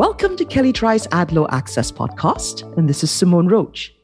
[0.00, 3.94] Welcome to Kelley Drye's Ad Law Access podcast, and this is Simone Roach.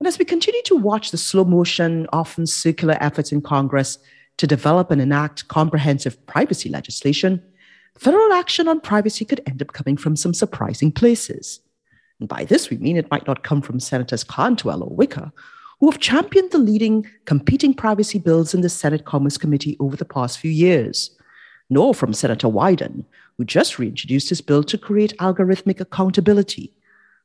[0.00, 3.96] And as we continue to watch the slow motion, often circular efforts in Congress
[4.38, 7.40] to develop and enact comprehensive privacy legislation,
[7.96, 11.60] federal action on privacy could end up coming from some surprising places.
[12.18, 15.30] And by this, we mean it might not come from Senators Cantwell or Wicker,
[15.78, 20.04] who have championed the leading competing privacy bills in the Senate Commerce Committee over the
[20.04, 21.13] past few years,
[21.74, 23.04] nor from Senator Wyden,
[23.36, 26.72] who just reintroduced his bill to create algorithmic accountability,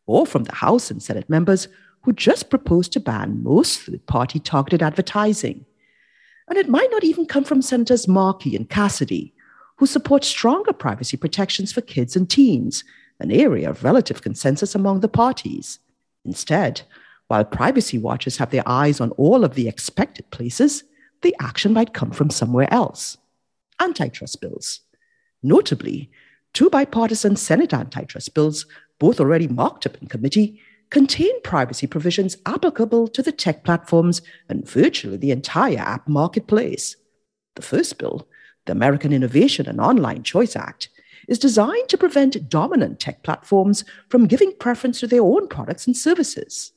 [0.08, 1.68] or from the House and Senate members
[2.02, 5.66] who just proposed to ban most third party targeted advertising.
[6.48, 9.36] And it might not even come from Senators Markey and Cassidy,
[9.76, 12.84] who support stronger privacy protections for kids and teens,
[13.20, 15.78] an area of relative consensus among the parties.
[16.26, 16.82] Instead,
[17.28, 20.84] while privacy watchers have their eyes on all of the expected places,
[21.22, 23.18] the action might come from somewhere else
[23.80, 24.82] antitrust bills.
[25.42, 26.12] Notably,
[26.54, 28.66] two bipartisan Senate antitrust bills,
[29.00, 34.68] both already marked up in committee, contain privacy provisions applicable to the tech platforms and
[34.68, 36.96] virtually the entire app marketplace.
[37.56, 38.28] The first bill,
[38.66, 40.90] the American Innovation and Online Choice Act,
[41.28, 45.96] is designed to prevent dominant tech platforms from giving preference to their own products and
[45.96, 46.72] services.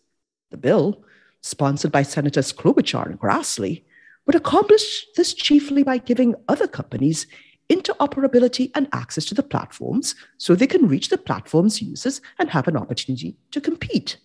[0.50, 1.02] The bill,
[1.40, 3.84] sponsored by Senators Klobuchar and Grassley,
[4.26, 7.26] would accomplish this chiefly by giving other companies
[7.68, 12.68] interoperability and access to the platforms so they can reach the platform's users and have
[12.68, 14.18] an opportunity to compete.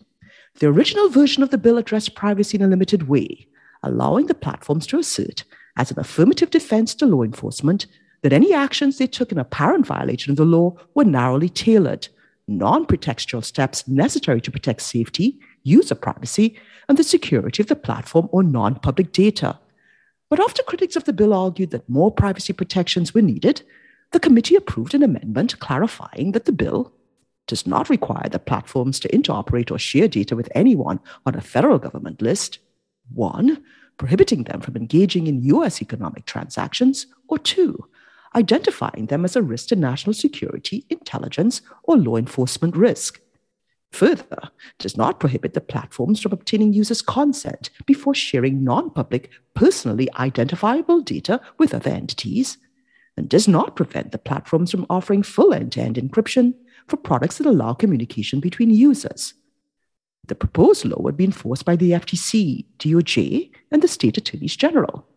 [0.60, 3.48] The original version of the bill addressed privacy in a limited way,
[3.84, 5.44] allowing the platforms to assert,
[5.78, 7.86] as an affirmative defense to law enforcement,
[8.24, 12.08] that any actions they took in apparent violation of the law were narrowly tailored,
[12.48, 16.60] non pretextual steps necessary to protect safety, user privacy,
[16.90, 19.60] and the security of the platform or non public data.
[20.30, 23.62] But after critics of the bill argued that more privacy protections were needed,
[24.12, 26.94] the committee approved an amendment clarifying that the bill
[27.48, 31.80] does not require the platforms to interoperate or share data with anyone on a federal
[31.80, 32.60] government list.
[33.14, 33.64] One,
[33.98, 37.88] prohibiting them from engaging in US economic transactions, or two,
[38.36, 43.22] identifying them as a risk to national security, intelligence, or law enforcement risk.
[43.92, 44.50] Further,
[44.80, 51.02] does not prohibit the platforms from obtaining users' consent before sharing non public, personally identifiable
[51.02, 52.58] data with other entities,
[53.16, 56.54] and does not prevent the platforms from offering full end to end encryption
[56.88, 59.34] for products that allow communication between users.
[60.28, 65.08] The proposed law would be enforced by the FTC, DOJ, and the state attorneys general.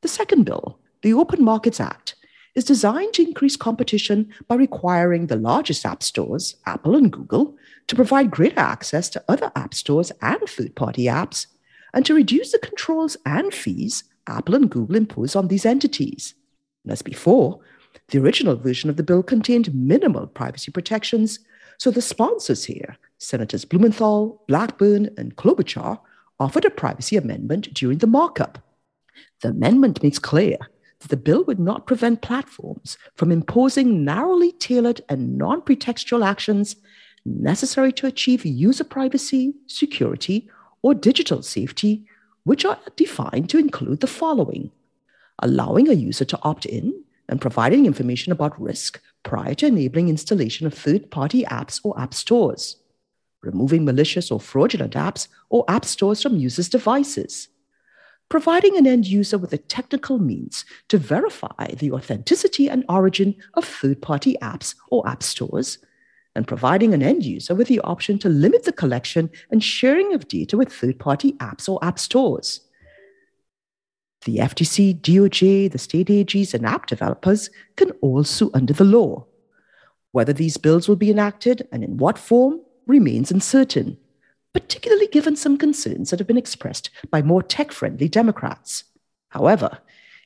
[0.00, 2.14] The second bill, the Open Markets Act,
[2.58, 7.96] is designed to increase competition by requiring the largest app stores, Apple and Google, to
[7.96, 11.46] provide greater access to other app stores and third party apps,
[11.94, 16.34] and to reduce the controls and fees Apple and Google impose on these entities.
[16.84, 17.60] And as before,
[18.08, 21.38] the original version of the bill contained minimal privacy protections,
[21.78, 25.98] so the sponsors here, Senators Blumenthal, Blackburn, and Klobuchar,
[26.40, 28.58] offered a privacy amendment during the markup.
[29.42, 30.58] The amendment makes clear
[31.06, 36.76] the bill would not prevent platforms from imposing narrowly tailored and non pretextual actions
[37.24, 40.50] necessary to achieve user privacy, security,
[40.82, 42.04] or digital safety,
[42.44, 44.70] which are defined to include the following.
[45.40, 50.66] Allowing a user to opt in and providing information about risk prior to enabling installation
[50.66, 52.76] of third party apps or app stores,
[53.42, 57.48] removing malicious or fraudulent apps or app stores from users' devices,
[58.28, 63.64] providing an end user with the technical means to verify the authenticity and origin of
[63.64, 65.78] third party apps or app stores,
[66.34, 70.28] and providing an end user with the option to limit the collection and sharing of
[70.28, 72.60] data with third party apps or app stores.
[74.24, 79.24] The FTC, DOJ, the state AGs, and app developers can all sue under the law.
[80.12, 83.96] Whether these bills will be enacted and in what form remains uncertain
[84.58, 88.82] particularly given some concerns that have been expressed by more tech friendly Democrats.
[89.28, 89.78] However,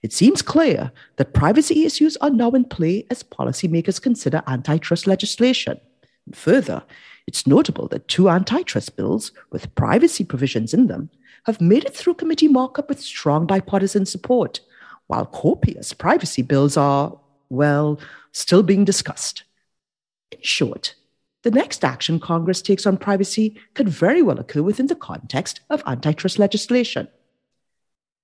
[0.02, 5.78] it seems clear that privacy issues are now in play as policymakers consider antitrust legislation.
[6.24, 6.82] And further,
[7.26, 11.10] it's notable that two antitrust bills with privacy provisions in them
[11.44, 14.60] have made it through committee markup with strong bipartisan support,
[15.08, 17.18] while copious privacy bills are,
[17.50, 18.00] well,
[18.32, 19.44] still being discussed.
[20.30, 20.94] In short,
[21.42, 25.82] the next action Congress takes on privacy could very well occur within the context of
[25.86, 27.08] antitrust legislation.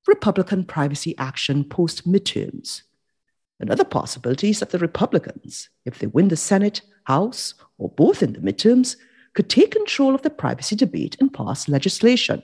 [0.06, 2.82] Republican privacy action post midterms.
[3.61, 8.35] Another possibility is that the Republicans, if they win the Senate, House, or both in
[8.35, 8.97] the midterms,
[9.35, 12.43] could take control of the privacy debate and pass legislation.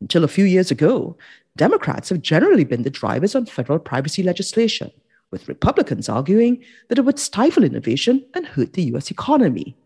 [0.00, 1.16] Until a few years ago,
[1.56, 4.92] Democrats have generally been the drivers on federal privacy legislation,
[5.32, 9.76] with Republicans arguing that it would stifle innovation and hurt the US economy.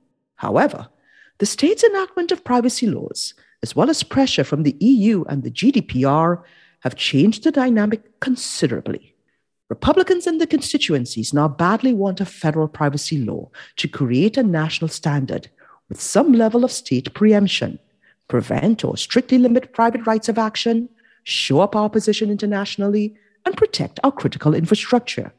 [0.42, 0.88] However,
[1.38, 5.52] the state's enactment of privacy laws, as well as pressure from the EU and the
[5.52, 6.42] GDPR,
[6.80, 9.14] have changed the dynamic considerably.
[9.70, 14.88] Republicans in the constituencies now badly want a federal privacy law to create a national
[14.88, 15.48] standard
[15.88, 17.78] with some level of state preemption,
[18.26, 20.88] prevent or strictly limit private rights of action,
[21.22, 23.14] show up our position internationally,
[23.46, 25.32] and protect our critical infrastructure.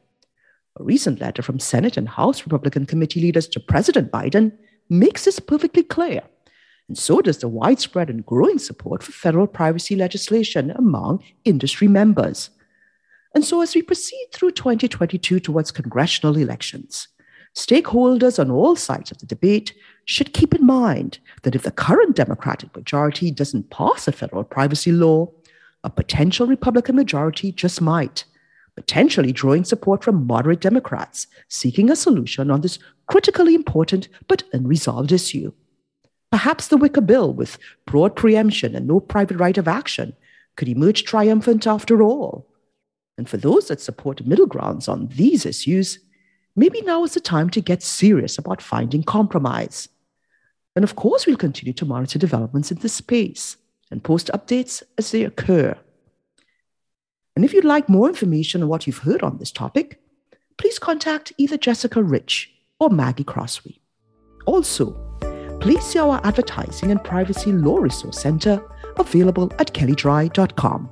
[0.79, 4.53] A recent letter from Senate and House Republican committee leaders to President Biden
[4.89, 6.21] makes this perfectly clear.
[6.87, 12.49] And so does the widespread and growing support for federal privacy legislation among industry members.
[13.33, 17.07] And so, as we proceed through 2022 towards congressional elections,
[17.55, 19.73] stakeholders on all sides of the debate
[20.05, 24.91] should keep in mind that if the current Democratic majority doesn't pass a federal privacy
[24.91, 25.31] law,
[25.83, 28.25] a potential Republican majority just might,
[28.75, 35.11] potentially drawing support from moderate Democrats seeking a solution on this critically important but unresolved
[35.11, 35.51] issue.
[36.31, 40.15] Perhaps the Wicker Bill, with broad preemption and no private right of action,
[40.55, 42.47] could emerge triumphant after all.
[43.17, 45.99] And for those that support middle grounds on these issues,
[46.55, 49.89] maybe now is the time to get serious about finding compromise.
[50.75, 53.57] And of course, we'll continue to monitor developments in this space
[53.91, 55.77] and post updates as they occur.
[57.35, 59.99] And if you'd like more information on what you've heard on this topic,
[60.57, 63.81] please contact either Jessica Rich or Maggie Crosby.
[64.45, 64.91] Also,
[65.59, 68.61] please see our Advertising and Privacy Law Resource Center
[68.97, 70.89] available at kelleydrye.com.